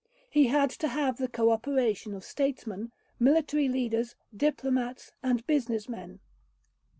[0.31, 6.21] He had to have the co operation of statesmen, military leaders, diplomats, and business men.